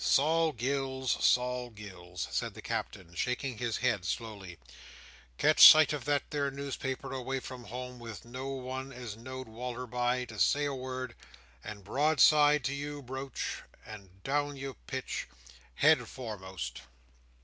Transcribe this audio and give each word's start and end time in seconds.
Sol 0.03 0.51
Gills, 0.53 1.15
Sol 1.23 1.69
Gills!" 1.69 2.27
said 2.31 2.55
the 2.55 2.61
Captain, 2.63 3.13
shaking 3.13 3.59
his 3.59 3.77
head 3.77 4.03
slowly, 4.03 4.57
"catch 5.37 5.63
sight 5.69 5.93
of 5.93 6.05
that 6.05 6.31
there 6.31 6.49
newspaper, 6.49 7.13
away 7.13 7.39
from 7.39 7.65
home, 7.65 7.99
with 7.99 8.25
no 8.25 8.47
one 8.49 8.91
as 8.91 9.15
know'd 9.15 9.47
Wal"r 9.47 9.85
by, 9.85 10.25
to 10.25 10.39
say 10.39 10.65
a 10.65 10.73
word; 10.73 11.13
and 11.63 11.83
broadside 11.83 12.63
to 12.63 12.73
you 12.73 13.03
broach, 13.03 13.61
and 13.85 14.23
down 14.23 14.55
you 14.57 14.73
pitch, 14.87 15.27
head 15.75 16.07
foremost!" 16.07 16.81